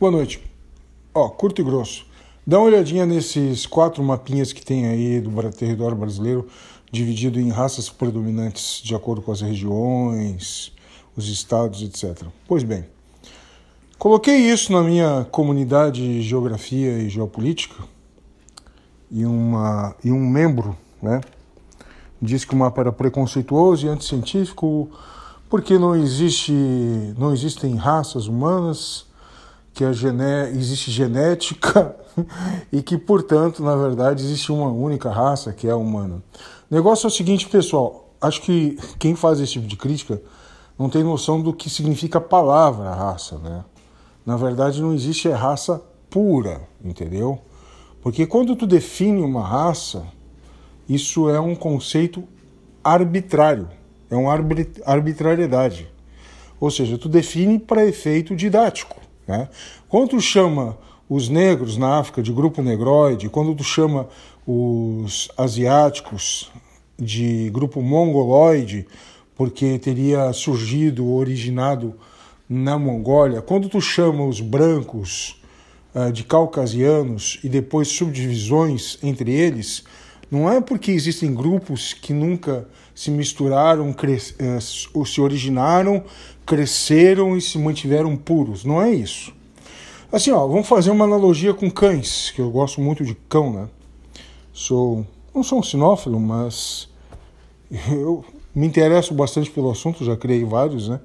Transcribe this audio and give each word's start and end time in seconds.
Boa 0.00 0.10
noite. 0.10 0.42
Ó, 1.14 1.28
curto 1.28 1.60
e 1.60 1.64
grosso. 1.64 2.04
Dá 2.44 2.58
uma 2.58 2.66
olhadinha 2.66 3.06
nesses 3.06 3.64
quatro 3.64 4.02
mapinhas 4.02 4.52
que 4.52 4.60
tem 4.60 4.88
aí 4.88 5.20
do 5.20 5.30
território 5.52 5.96
brasileiro, 5.96 6.48
dividido 6.90 7.38
em 7.38 7.48
raças 7.48 7.88
predominantes 7.88 8.82
de 8.82 8.92
acordo 8.92 9.22
com 9.22 9.30
as 9.30 9.40
regiões, 9.40 10.72
os 11.16 11.28
estados, 11.28 11.80
etc. 11.80 12.26
Pois 12.48 12.64
bem, 12.64 12.84
coloquei 13.96 14.34
isso 14.34 14.72
na 14.72 14.82
minha 14.82 15.28
comunidade 15.30 16.00
de 16.00 16.22
geografia 16.22 16.98
e 16.98 17.08
geopolítica 17.08 17.84
e, 19.08 19.24
uma, 19.24 19.94
e 20.02 20.10
um 20.10 20.28
membro, 20.28 20.76
né, 21.00 21.20
disse 22.20 22.44
que 22.44 22.54
o 22.54 22.58
mapa 22.58 22.80
era 22.80 22.92
preconceituoso 22.92 23.86
e 23.86 23.88
anticientífico 23.88 24.90
porque 25.48 25.78
não 25.78 25.94
existe, 25.94 26.52
não 27.16 27.32
existem 27.32 27.76
raças 27.76 28.26
humanas 28.26 29.06
que 29.74 29.84
a 29.84 29.92
gené 29.92 30.48
existe 30.50 30.90
genética 30.90 31.96
e 32.72 32.80
que, 32.80 32.96
portanto, 32.96 33.62
na 33.62 33.74
verdade, 33.74 34.22
existe 34.22 34.52
uma 34.52 34.70
única 34.70 35.10
raça 35.10 35.52
que 35.52 35.66
é 35.66 35.72
a 35.72 35.76
humana. 35.76 36.22
O 36.70 36.74
negócio 36.74 37.06
é 37.06 37.08
o 37.08 37.10
seguinte, 37.10 37.48
pessoal, 37.48 38.14
acho 38.20 38.40
que 38.40 38.78
quem 39.00 39.16
faz 39.16 39.40
esse 39.40 39.54
tipo 39.54 39.66
de 39.66 39.76
crítica 39.76 40.22
não 40.78 40.88
tem 40.88 41.02
noção 41.02 41.42
do 41.42 41.52
que 41.52 41.68
significa 41.68 42.18
a 42.18 42.20
palavra 42.20 42.94
raça, 42.94 43.36
né? 43.38 43.64
Na 44.24 44.36
verdade, 44.36 44.80
não 44.80 44.94
existe 44.94 45.28
raça 45.28 45.82
pura, 46.08 46.62
entendeu? 46.82 47.40
Porque 48.00 48.26
quando 48.26 48.54
tu 48.54 48.66
define 48.66 49.22
uma 49.22 49.42
raça, 49.42 50.06
isso 50.88 51.28
é 51.28 51.40
um 51.40 51.54
conceito 51.54 52.22
arbitrário, 52.82 53.68
é 54.08 54.14
uma 54.14 54.32
arbitrariedade. 54.86 55.92
Ou 56.60 56.70
seja, 56.70 56.96
tu 56.96 57.08
define 57.08 57.58
para 57.58 57.84
efeito 57.84 58.36
didático. 58.36 59.03
Né? 59.26 59.48
Quando 59.88 60.10
tu 60.10 60.20
chama 60.20 60.76
os 61.08 61.28
negros 61.28 61.76
na 61.76 61.98
África 61.98 62.22
de 62.22 62.32
grupo 62.32 62.62
negroide, 62.62 63.28
quando 63.28 63.54
tu 63.54 63.64
chama 63.64 64.08
os 64.46 65.28
asiáticos 65.36 66.50
de 66.98 67.50
grupo 67.50 67.82
mongoloide, 67.82 68.86
porque 69.34 69.78
teria 69.78 70.32
surgido, 70.32 71.12
originado 71.12 71.94
na 72.48 72.78
Mongólia, 72.78 73.42
quando 73.42 73.68
tu 73.68 73.80
chama 73.80 74.24
os 74.24 74.40
brancos 74.40 75.42
uh, 75.94 76.12
de 76.12 76.24
caucasianos 76.24 77.38
e 77.42 77.48
depois 77.48 77.88
subdivisões 77.88 78.98
entre 79.02 79.32
eles, 79.32 79.82
não 80.30 80.50
é 80.50 80.60
porque 80.60 80.90
existem 80.90 81.34
grupos 81.34 81.92
que 81.92 82.12
nunca 82.12 82.68
se 82.94 83.10
misturaram, 83.10 83.90
uh, 83.90 85.06
se 85.06 85.20
originaram, 85.20 86.04
cresceram 86.46 87.36
e 87.36 87.40
se 87.40 87.58
mantiveram 87.58 88.16
puros. 88.16 88.64
Não 88.64 88.80
é 88.80 88.92
isso. 88.92 89.32
Assim, 90.12 90.30
ó, 90.30 90.46
vamos 90.46 90.68
fazer 90.68 90.90
uma 90.90 91.04
analogia 91.04 91.52
com 91.52 91.68
cães, 91.70 92.30
que 92.30 92.40
eu 92.40 92.50
gosto 92.50 92.80
muito 92.80 93.04
de 93.04 93.14
cão, 93.28 93.52
né? 93.52 93.68
Sou, 94.52 95.04
não 95.34 95.42
sou 95.42 95.58
um 95.58 95.62
sinófilo, 95.62 96.20
mas 96.20 96.88
eu 97.90 98.24
me 98.54 98.66
interesso 98.66 99.12
bastante 99.12 99.50
pelo 99.50 99.70
assunto, 99.70 100.04
já 100.04 100.16
criei 100.16 100.44
vários, 100.44 100.88
né? 100.88 101.00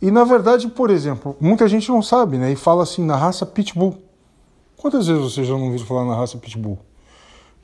E 0.00 0.12
na 0.12 0.22
verdade, 0.22 0.68
por 0.68 0.90
exemplo, 0.90 1.36
muita 1.40 1.66
gente 1.66 1.88
não 1.88 2.00
sabe, 2.00 2.38
né? 2.38 2.52
E 2.52 2.56
fala 2.56 2.84
assim 2.84 3.04
na 3.04 3.16
raça 3.16 3.44
Pitbull. 3.44 3.98
Quantas 4.76 5.08
vezes 5.08 5.20
você 5.20 5.42
já 5.42 5.54
não 5.54 5.64
ouviu 5.64 5.84
falar 5.84 6.04
na 6.04 6.14
raça 6.14 6.38
Pitbull? 6.38 6.78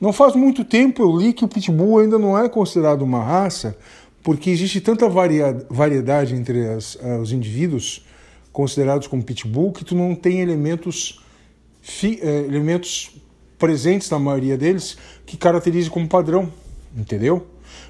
Não 0.04 0.12
faz 0.12 0.36
muito 0.36 0.66
tempo 0.66 1.02
eu 1.02 1.16
li 1.16 1.32
que 1.32 1.46
o 1.46 1.48
Pitbull 1.48 2.00
ainda 2.00 2.18
não 2.18 2.38
é 2.38 2.46
considerado 2.46 3.00
uma 3.00 3.24
raça 3.24 3.74
porque 4.22 4.50
existe 4.50 4.78
tanta 4.78 5.08
variedade 5.08 6.34
entre 6.34 6.68
as, 6.68 6.96
uh, 6.96 7.22
os 7.22 7.32
indivíduos 7.32 8.04
considerados 8.52 9.06
como 9.06 9.22
pitbull 9.22 9.72
que 9.72 9.82
tu 9.82 9.94
não 9.94 10.14
tem 10.14 10.40
elementos, 10.40 11.24
fi, 11.80 12.20
uh, 12.22 12.26
elementos 12.26 13.16
presentes 13.58 14.10
na 14.10 14.18
maioria 14.18 14.58
deles 14.58 14.98
que 15.24 15.38
caracterize 15.38 15.88
como 15.88 16.06
padrão, 16.06 16.52
entendeu? 16.94 17.46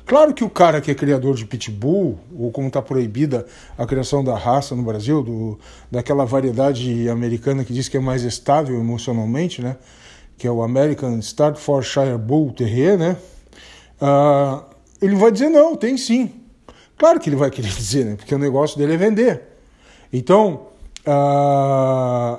Claro 0.07 0.33
que 0.33 0.45
o 0.45 0.49
cara 0.49 0.81
que 0.81 0.93
é 0.93 0.95
criador 0.95 1.35
de 1.35 1.45
pitbull, 1.45 2.21
ou 2.39 2.53
como 2.53 2.69
está 2.69 2.81
proibida 2.81 3.45
a 3.77 3.85
criação 3.85 4.23
da 4.23 4.39
raça 4.39 4.77
no 4.77 4.85
Brasil, 4.85 5.21
do, 5.21 5.59
daquela 5.91 6.25
variedade 6.25 7.09
americana 7.09 7.65
que 7.65 7.73
diz 7.73 7.89
que 7.89 7.97
é 7.97 8.01
mais 8.01 8.23
estável 8.23 8.79
emocionalmente, 8.79 9.61
né? 9.61 9.77
Que 10.37 10.47
é 10.47 10.51
o 10.51 10.63
American 10.63 11.19
Staffordshire 11.21 12.19
Bull 12.19 12.53
Terrier, 12.53 12.99
né? 12.99 13.17
Uh, 14.01 14.63
ele 15.01 15.15
vai 15.15 15.31
dizer 15.31 15.49
não, 15.49 15.77
tem 15.77 15.97
sim. 15.97 16.33
Claro 16.97 17.21
que 17.21 17.29
ele 17.29 17.37
vai 17.37 17.51
querer 17.51 17.69
dizer, 17.75 18.05
né? 18.05 18.17
Porque 18.17 18.35
o 18.35 18.39
negócio 18.39 18.79
dele 18.79 18.95
é 18.95 18.97
vender. 18.97 19.43
Então, 20.13 20.69
uh... 21.07 22.39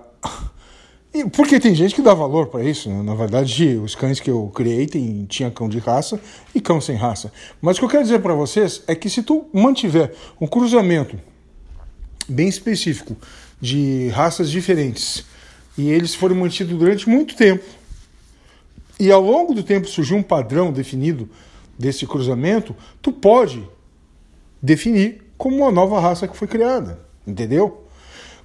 porque 1.31 1.59
tem 1.59 1.73
gente 1.73 1.95
que 1.95 2.01
dá 2.01 2.13
valor 2.13 2.47
para 2.47 2.63
isso. 2.63 2.89
Né? 2.89 3.01
Na 3.03 3.16
verdade, 3.16 3.75
os 3.78 3.95
cães 3.95 4.19
que 4.19 4.29
eu 4.29 4.51
criei 4.53 4.85
tem, 4.88 5.25
tinha 5.25 5.50
cão 5.50 5.69
de 5.69 5.79
raça 5.79 6.19
e 6.53 6.61
cão 6.61 6.81
sem 6.81 6.95
raça. 6.95 7.31
Mas 7.61 7.78
o 7.78 7.79
que 7.79 7.85
eu 7.85 7.89
quero 7.89 8.03
dizer 8.03 8.19
para 8.19 8.34
vocês 8.34 8.84
é 8.88 8.95
que 8.95 9.09
se 9.09 9.23
tu 9.23 9.45
mantiver 9.53 10.13
um 10.39 10.47
cruzamento 10.47 11.17
bem 12.28 12.47
específico 12.47 13.16
de 13.61 14.09
raças 14.09 14.50
diferentes 14.50 15.23
e 15.78 15.89
eles 15.89 16.16
forem 16.16 16.38
mantidos 16.38 16.78
durante 16.78 17.07
muito 17.07 17.35
tempo 17.35 17.63
e 19.00 19.11
ao 19.11 19.22
longo 19.22 19.53
do 19.53 19.63
tempo 19.63 19.88
surgiu 19.88 20.17
um 20.17 20.23
padrão 20.23 20.72
definido 20.72 21.29
desse 21.78 22.06
cruzamento, 22.07 22.75
tu 23.01 23.11
pode 23.11 23.67
definir 24.61 25.22
como 25.38 25.57
uma 25.57 25.72
nova 25.72 26.00
raça 26.00 26.28
que 26.28 26.38
foi 26.38 26.47
criada, 26.47 27.00
entendeu? 27.28 27.85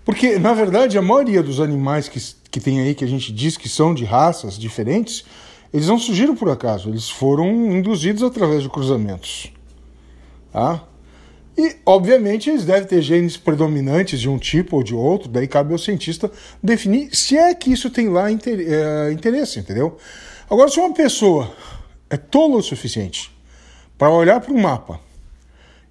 Porque, 0.05 0.39
na 0.39 0.53
verdade, 0.53 0.99
a 0.99 1.03
maioria 1.03 1.43
dos 1.43 1.61
animais 1.61 2.09
que, 2.09 2.21
que 2.51 2.59
tem 2.59 2.81
aí, 2.81 2.95
que 2.95 3.05
a 3.05 3.09
gente 3.09 3.33
diz 3.33 3.57
que 3.57 3.69
são 3.69 3.95
de 3.95 4.05
raças 4.05 4.59
diferentes, 4.59 5.25
eles 5.73 5.87
não 5.87 5.99
surgiram 5.99 6.35
por 6.35 6.49
acaso, 6.51 6.89
eles 6.89 7.09
foram 7.09 7.49
induzidos 7.71 8.23
através 8.23 8.63
de 8.63 8.69
cruzamentos. 8.69 9.53
Tá? 10.53 10.83
E, 11.57 11.77
obviamente, 11.87 12.51
eles 12.51 12.65
devem 12.65 12.89
ter 12.89 13.03
genes 13.03 13.37
predominantes 13.37 14.21
de 14.21 14.29
um 14.29 14.39
tipo 14.39 14.77
ou 14.77 14.83
de 14.83 14.95
outro, 14.95 15.29
daí 15.29 15.47
cabe 15.47 15.73
ao 15.73 15.79
cientista 15.79 16.31
definir 16.63 17.15
se 17.15 17.37
é 17.37 17.55
que 17.55 17.71
isso 17.71 17.91
tem 17.91 18.09
lá 18.09 18.31
é, 18.31 19.13
interesse, 19.13 19.61
entendeu? 19.61 19.97
Agora, 20.51 20.69
se 20.69 20.81
uma 20.81 20.93
pessoa 20.93 21.55
é 22.11 22.17
tolo 22.17 22.59
o 22.59 22.63
suficiente 22.63 23.31
para 23.97 24.11
olhar 24.11 24.41
para 24.41 24.53
o 24.53 24.61
mapa 24.61 24.99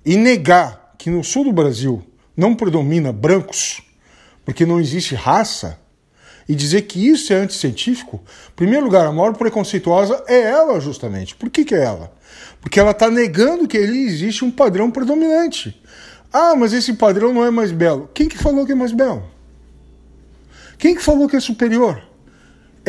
e 0.06 0.18
negar 0.18 0.96
que 0.98 1.10
no 1.10 1.24
sul 1.24 1.46
do 1.46 1.54
Brasil 1.54 2.04
não 2.36 2.54
predomina 2.54 3.14
brancos, 3.14 3.82
porque 4.44 4.66
não 4.66 4.78
existe 4.78 5.16
raça, 5.16 5.80
e 6.50 6.56
dizer 6.56 6.82
que 6.82 7.08
isso 7.08 7.32
é 7.32 7.36
anticientífico, 7.36 8.20
em 8.50 8.56
primeiro 8.56 8.84
lugar, 8.84 9.06
a 9.06 9.12
maior 9.12 9.36
preconceituosa 9.36 10.24
é 10.28 10.42
ela, 10.42 10.80
justamente. 10.80 11.36
Por 11.36 11.48
que, 11.52 11.64
que 11.64 11.76
é 11.76 11.84
ela? 11.84 12.12
Porque 12.60 12.80
ela 12.80 12.90
está 12.90 13.10
negando 13.10 13.68
que 13.68 13.78
ali 13.78 14.08
existe 14.08 14.44
um 14.44 14.50
padrão 14.50 14.90
predominante. 14.90 15.80
Ah, 16.34 16.56
mas 16.56 16.74
esse 16.74 16.94
padrão 16.94 17.32
não 17.32 17.46
é 17.46 17.52
mais 17.52 17.72
belo. 17.72 18.10
Quem 18.16 18.28
que 18.28 18.38
falou 18.38 18.66
que 18.66 18.72
é 18.72 18.76
mais 18.76 18.92
belo? 18.92 19.24
Quem 20.80 20.96
que 20.96 21.04
falou 21.04 21.30
que 21.30 21.36
é 21.36 21.40
superior? 21.40 22.02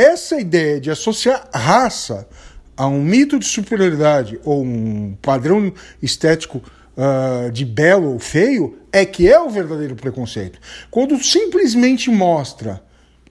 Essa 0.01 0.41
ideia 0.41 0.81
de 0.81 0.91
associar 0.91 1.47
raça 1.53 2.27
a 2.75 2.87
um 2.87 3.03
mito 3.03 3.39
de 3.39 3.45
superioridade 3.45 4.41
ou 4.47 4.65
um 4.65 5.15
padrão 5.21 5.71
estético 6.01 6.63
uh, 6.97 7.53
de 7.53 7.67
belo 7.67 8.15
ou 8.15 8.19
feio 8.19 8.79
é 8.91 9.05
que 9.05 9.29
é 9.29 9.39
o 9.39 9.51
verdadeiro 9.51 9.95
preconceito. 9.95 10.59
Quando 10.91 11.23
simplesmente 11.23 12.11
mostra 12.11 12.83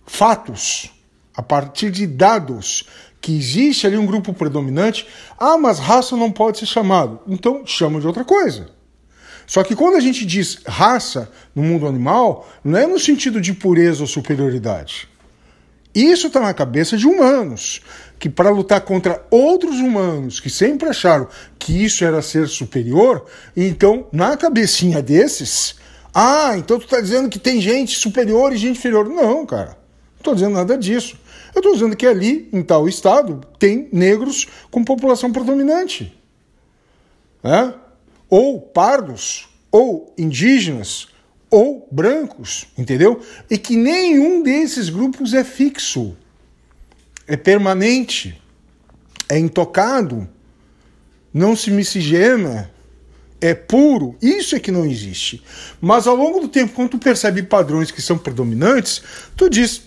fatos 0.06 0.92
a 1.36 1.42
partir 1.42 1.90
de 1.90 2.06
dados 2.06 2.88
que 3.20 3.36
existe 3.36 3.88
ali 3.88 3.98
um 3.98 4.06
grupo 4.06 4.32
predominante, 4.32 5.08
ah, 5.40 5.58
mas 5.58 5.80
raça 5.80 6.16
não 6.16 6.32
pode 6.32 6.60
ser 6.60 6.68
chamado. 6.68 7.20
Então 7.28 7.66
chama 7.66 8.00
de 8.00 8.06
outra 8.06 8.24
coisa. 8.24 8.70
Só 9.48 9.64
que 9.64 9.76
quando 9.76 9.96
a 9.96 10.00
gente 10.00 10.24
diz 10.24 10.60
raça 10.68 11.32
no 11.56 11.64
mundo 11.64 11.88
animal, 11.88 12.48
não 12.64 12.78
é 12.78 12.86
no 12.86 13.00
sentido 13.00 13.42
de 13.42 13.54
pureza 13.54 14.02
ou 14.02 14.08
superioridade. 14.08 15.09
Isso 15.94 16.28
está 16.28 16.40
na 16.40 16.54
cabeça 16.54 16.96
de 16.96 17.08
humanos, 17.08 17.82
que 18.20 18.30
para 18.30 18.50
lutar 18.50 18.82
contra 18.82 19.26
outros 19.32 19.78
humanos 19.80 20.40
que 20.40 20.50
sempre 20.50 20.90
acharam 20.90 21.28
que 21.58 21.84
isso 21.84 22.04
era 22.06 22.22
ser 22.22 22.48
superior, 22.48 23.26
então 23.56 24.08
na 24.12 24.38
cabecinha 24.38 25.02
desses, 25.02 25.76
ah, 26.14 26.58
então 26.58 26.78
tu 26.80 26.86
está 26.86 27.00
dizendo 27.00 27.30
que 27.30 27.40
tem 27.40 27.62
gente 27.62 27.98
superior 27.98 28.54
e 28.54 28.58
gente 28.58 28.78
inferior. 28.78 29.08
Não, 29.08 29.46
cara, 29.46 29.70
não 29.70 30.18
estou 30.18 30.34
dizendo 30.34 30.54
nada 30.54 30.78
disso. 30.78 31.18
Eu 31.54 31.60
estou 31.60 31.74
dizendo 31.74 31.96
que 31.96 32.06
ali, 32.06 32.50
em 32.52 32.62
tal 32.62 32.88
estado, 32.88 33.42
tem 33.58 33.90
negros 33.92 34.48
com 34.70 34.84
população 34.84 35.32
predominante. 35.32 36.16
Né? 37.44 37.74
Ou 38.30 38.60
pardos, 38.60 39.50
ou 39.72 40.14
indígenas, 40.18 41.08
ou 41.50 41.88
brancos, 41.92 42.68
entendeu? 42.78 43.22
E 43.50 43.58
que 43.58 43.76
nenhum 43.76 44.44
desses 44.44 44.90
grupos 44.90 45.34
é 45.34 45.44
fixo, 45.44 46.16
é 47.28 47.36
permanente, 47.36 48.40
é 49.28 49.38
intocado, 49.38 50.28
não 51.34 51.56
se 51.56 51.72
miscigena 51.72 52.72
é 53.42 53.54
puro, 53.54 54.18
isso 54.22 54.56
é 54.56 54.60
que 54.60 54.72
não 54.72 54.86
existe. 54.86 55.44
Mas 55.80 56.08
ao 56.08 56.16
longo 56.16 56.42
do 56.42 56.48
tempo, 56.48 56.74
quando 56.74 56.90
tu 56.90 57.00
percebe 57.00 57.44
padrões 57.44 57.92
que 57.92 58.02
são 58.02 58.18
predominantes, 58.18 59.02
tu 59.36 59.50
diz, 59.50 59.84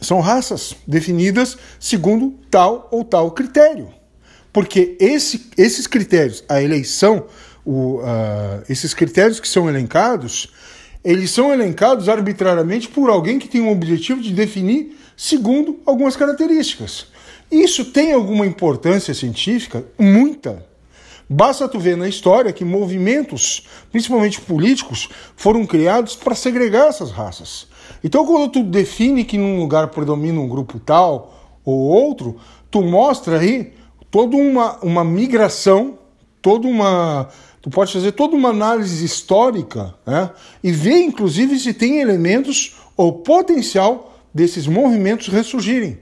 são 0.00 0.20
raças 0.20 0.76
definidas 0.86 1.56
segundo 1.80 2.38
tal 2.50 2.88
ou 2.90 3.04
tal 3.04 3.30
critério. 3.30 3.88
Porque 4.52 4.96
esse, 5.00 5.50
esses 5.56 5.86
critérios, 5.86 6.44
a 6.48 6.62
eleição, 6.62 7.26
o, 7.70 7.98
uh, 7.98 8.62
esses 8.66 8.94
critérios 8.94 9.38
que 9.38 9.46
são 9.46 9.68
elencados, 9.68 10.48
eles 11.04 11.30
são 11.30 11.52
elencados 11.52 12.08
arbitrariamente 12.08 12.88
por 12.88 13.10
alguém 13.10 13.38
que 13.38 13.46
tem 13.46 13.60
o 13.60 13.70
objetivo 13.70 14.22
de 14.22 14.32
definir 14.32 14.96
segundo 15.14 15.78
algumas 15.84 16.16
características. 16.16 17.08
Isso 17.50 17.84
tem 17.84 18.14
alguma 18.14 18.46
importância 18.46 19.12
científica? 19.12 19.84
Muita. 19.98 20.66
Basta 21.28 21.68
tu 21.68 21.78
ver 21.78 21.94
na 21.94 22.08
história 22.08 22.54
que 22.54 22.64
movimentos, 22.64 23.66
principalmente 23.92 24.40
políticos, 24.40 25.10
foram 25.36 25.66
criados 25.66 26.16
para 26.16 26.34
segregar 26.34 26.88
essas 26.88 27.10
raças. 27.10 27.66
Então, 28.02 28.24
quando 28.24 28.50
tu 28.50 28.62
define 28.62 29.24
que 29.24 29.36
num 29.36 29.58
lugar 29.58 29.88
predomina 29.88 30.40
um 30.40 30.48
grupo 30.48 30.80
tal 30.80 31.58
ou 31.66 31.78
outro, 31.78 32.36
tu 32.70 32.80
mostra 32.80 33.38
aí 33.38 33.74
toda 34.10 34.38
uma, 34.38 34.78
uma 34.78 35.04
migração, 35.04 35.98
toda 36.40 36.66
uma. 36.66 37.28
Tu 37.60 37.70
pode 37.70 37.92
fazer 37.92 38.12
toda 38.12 38.36
uma 38.36 38.50
análise 38.50 39.04
histórica 39.04 39.94
né? 40.06 40.30
e 40.62 40.70
ver, 40.70 41.02
inclusive, 41.02 41.58
se 41.58 41.74
tem 41.74 42.00
elementos 42.00 42.76
ou 42.96 43.12
potencial 43.12 44.18
desses 44.32 44.66
movimentos 44.66 45.28
ressurgirem 45.28 45.98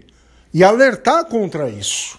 e 0.53 0.63
alertar 0.63 1.25
contra 1.27 1.69
isso. 1.69 2.19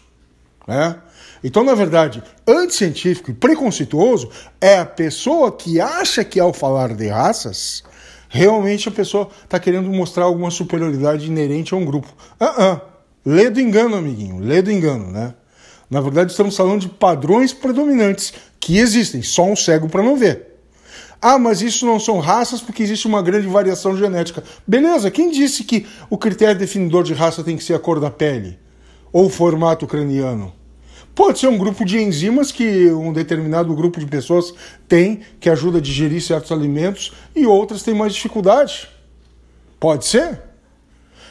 Né? 0.67 0.95
Então, 1.43 1.63
na 1.63 1.75
verdade, 1.75 2.23
anticientífico 2.47 3.31
e 3.31 3.33
preconceituoso 3.33 4.29
é 4.59 4.79
a 4.79 4.85
pessoa 4.85 5.51
que 5.51 5.79
acha 5.79 6.23
que 6.23 6.39
ao 6.39 6.53
falar 6.53 6.95
de 6.95 7.07
raças, 7.07 7.83
realmente 8.27 8.89
a 8.89 8.91
pessoa 8.91 9.29
está 9.43 9.59
querendo 9.59 9.89
mostrar 9.89 10.25
alguma 10.25 10.51
superioridade 10.51 11.27
inerente 11.27 11.73
a 11.73 11.77
um 11.77 11.85
grupo. 11.85 12.07
Ah, 12.39 12.55
ah. 12.57 12.81
Lê 13.25 13.49
do 13.49 13.59
engano, 13.59 13.95
amiguinho, 13.95 14.39
lê 14.39 14.61
do 14.61 14.71
engano, 14.71 15.11
né? 15.11 15.33
Na 15.89 16.01
verdade, 16.01 16.31
estamos 16.31 16.55
falando 16.55 16.81
de 16.81 16.89
padrões 16.89 17.53
predominantes 17.53 18.33
que 18.59 18.77
existem, 18.77 19.21
só 19.21 19.45
um 19.45 19.55
cego 19.55 19.89
para 19.89 20.03
não 20.03 20.15
ver. 20.15 20.47
Ah, 21.21 21.39
mas 21.39 21.61
isso 21.61 21.85
não 21.85 21.99
são 21.99 22.19
raças 22.19 22.61
porque 22.61 22.83
existe 22.83 23.07
uma 23.07 23.21
grande 23.21 23.47
variação 23.47 23.97
genética. 23.97 24.43
Beleza, 24.67 25.09
quem 25.09 25.31
disse 25.31 25.63
que 25.63 25.85
o 26.09 26.17
critério 26.17 26.57
definidor 26.57 27.03
de 27.03 27.13
raça 27.13 27.43
tem 27.43 27.57
que 27.57 27.63
ser 27.63 27.73
a 27.73 27.79
cor 27.79 27.99
da 27.99 28.11
pele? 28.11 28.59
Ou 29.11 29.25
o 29.25 29.29
formato 29.29 29.87
craniano? 29.87 30.53
Pode 31.15 31.39
ser 31.39 31.47
um 31.47 31.57
grupo 31.57 31.83
de 31.83 31.97
enzimas 31.97 32.51
que 32.51 32.91
um 32.91 33.11
determinado 33.11 33.73
grupo 33.73 33.99
de 33.99 34.05
pessoas 34.05 34.53
tem, 34.87 35.21
que 35.39 35.49
ajuda 35.49 35.79
a 35.79 35.81
digerir 35.81 36.21
certos 36.21 36.51
alimentos, 36.51 37.11
e 37.35 37.47
outras 37.47 37.81
têm 37.81 37.95
mais 37.95 38.13
dificuldade. 38.13 38.87
Pode 39.79 40.05
ser. 40.05 40.46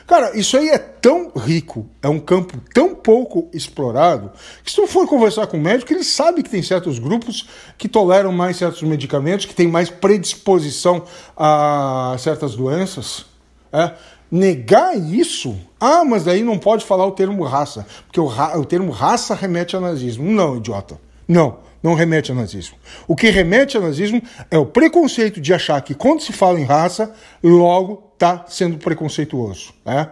Cara, 0.06 0.37
isso 0.38 0.56
aí 0.56 0.69
é 0.69 0.79
tão 0.79 1.32
rico, 1.37 1.85
é 2.00 2.08
um 2.08 2.20
campo 2.20 2.61
tão 2.73 2.94
pouco 2.94 3.49
explorado, 3.53 4.31
que 4.62 4.70
se 4.70 4.76
tu 4.76 4.87
for 4.87 5.06
conversar 5.08 5.49
com 5.49 5.56
o 5.56 5.61
médico, 5.61 5.93
ele 5.93 6.05
sabe 6.05 6.44
que 6.44 6.50
tem 6.50 6.62
certos 6.62 7.00
grupos 7.00 7.49
que 7.76 7.88
toleram 7.88 8.31
mais 8.31 8.56
certos 8.56 8.82
medicamentos, 8.82 9.47
que 9.47 9.55
tem 9.55 9.67
mais 9.67 9.91
predisposição 9.91 11.03
a 11.37 12.14
certas 12.20 12.55
doenças. 12.55 13.26
É 13.73 13.93
negar 14.31 14.97
isso, 14.97 15.56
ah, 15.81 16.05
mas 16.05 16.25
daí 16.25 16.43
não 16.43 16.59
pode 16.59 16.85
falar 16.85 17.06
o 17.06 17.12
termo 17.12 17.43
raça, 17.44 17.85
porque 18.06 18.20
o, 18.20 18.26
ra 18.26 18.56
o 18.59 18.64
termo 18.64 18.93
raça 18.93 19.35
remete 19.35 19.76
a 19.76 19.81
nazismo. 19.81 20.31
Não, 20.31 20.56
idiota. 20.56 21.00
Não, 21.26 21.59
não 21.87 21.94
remete 21.94 22.33
a 22.33 22.35
nazismo. 22.35 22.77
O 23.06 23.15
que 23.15 23.31
remete 23.31 23.77
a 23.77 23.81
nazismo 23.81 24.21
é 24.50 24.59
o 24.59 24.67
preconceito 24.67 25.41
de 25.41 25.55
achar 25.55 25.81
que 25.83 25.94
quando 25.94 26.21
se 26.21 26.33
fala 26.33 26.59
em 26.59 26.65
raça, 26.65 27.12
logo 27.41 28.11
está 28.15 28.44
sendo 28.49 28.77
preconceituoso. 28.77 29.73
Né? 29.85 30.09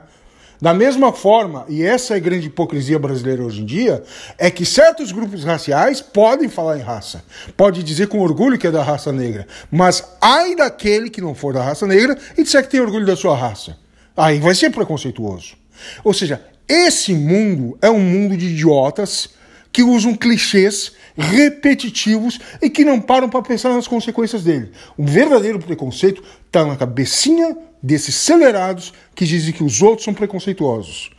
Da 0.63 0.73
mesma 0.73 1.13
forma, 1.13 1.67
e 1.69 1.83
essa 1.83 2.15
é 2.15 2.17
a 2.17 2.21
grande 2.21 2.47
hipocrisia 2.47 2.97
brasileira 2.97 3.43
hoje 3.43 3.63
em 3.63 3.65
dia, 3.65 4.05
é 4.39 4.53
que 4.53 4.65
certos 4.65 5.11
grupos 5.11 5.43
raciais 5.43 6.01
podem 6.01 6.49
falar 6.49 6.79
em 6.79 6.83
raça, 6.83 7.25
pode 7.57 7.83
dizer 7.83 8.07
com 8.07 8.21
orgulho 8.21 8.57
que 8.57 8.69
é 8.69 8.71
da 8.71 8.85
raça 8.85 9.11
negra, 9.11 9.45
mas 9.69 10.17
ai 10.21 10.55
daquele 10.55 11.11
que 11.11 11.21
não 11.21 11.35
for 11.35 11.53
da 11.53 11.65
raça 11.65 11.89
negra 11.89 12.17
e 12.39 12.45
disser 12.45 12.63
que 12.63 12.71
tem 12.71 12.81
orgulho 12.81 13.05
da 13.05 13.17
sua 13.17 13.37
raça. 13.37 13.77
Aí 14.17 14.39
vai 14.39 14.55
ser 14.55 14.71
preconceituoso. 14.71 15.57
Ou 16.05 16.15
seja, 16.15 16.41
esse 16.69 17.13
mundo 17.13 17.77
é 17.83 17.91
um 17.91 17.99
mundo 17.99 18.37
de 18.37 18.47
idiotas 18.47 19.29
que 19.75 19.83
usam 19.83 20.15
clichês 20.15 20.93
repetitivos 21.17 22.39
e 22.61 22.69
que 22.69 22.85
não 22.85 23.01
param 23.01 23.29
para 23.29 23.43
pensar 23.43 23.71
nas 23.71 23.87
consequências 23.87 24.43
dele. 24.43 24.73
O 24.97 25.05
verdadeiro 25.05 25.59
preconceito 25.59 26.23
está 26.47 26.65
na 26.65 26.77
cabecinha 26.77 27.57
desses 27.83 28.17
acelerados 28.17 28.93
que 29.15 29.25
dizem 29.25 29.53
que 29.53 29.63
os 29.63 29.83
outros 29.83 30.05
são 30.05 30.15
preconceituosos. 30.15 31.11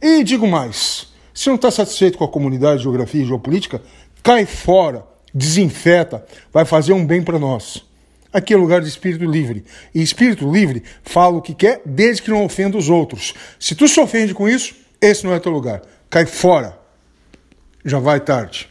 E 0.00 0.22
digo 0.22 0.46
mais: 0.46 1.08
se 1.34 1.48
não 1.48 1.56
está 1.56 1.70
satisfeito 1.70 2.18
com 2.18 2.24
a 2.24 2.28
comunidade 2.28 2.78
de 2.78 2.82
geografia 2.84 3.22
e 3.22 3.26
geopolítica, 3.26 3.82
cai 4.22 4.46
fora, 4.46 5.04
desinfeta, 5.34 6.24
vai 6.52 6.64
fazer 6.64 6.92
um 6.92 7.04
bem 7.06 7.22
para 7.22 7.38
nós. 7.38 7.84
Aqui 8.32 8.54
é 8.54 8.56
lugar 8.56 8.80
de 8.80 8.88
espírito 8.88 9.24
livre. 9.24 9.64
E 9.92 10.00
espírito 10.00 10.50
livre 10.50 10.84
fala 11.02 11.36
o 11.36 11.42
que 11.42 11.52
quer, 11.52 11.82
desde 11.84 12.22
que 12.22 12.30
não 12.30 12.44
ofenda 12.44 12.78
os 12.78 12.88
outros. 12.88 13.34
Se 13.58 13.74
tu 13.74 13.88
se 13.88 13.98
ofende 13.98 14.32
com 14.32 14.48
isso, 14.48 14.74
esse 15.00 15.24
não 15.24 15.34
é 15.34 15.40
teu 15.40 15.50
lugar. 15.50 15.82
Cai 16.08 16.26
fora. 16.26 16.78
Já 17.84 17.98
vai 17.98 18.20
tarde. 18.20 18.68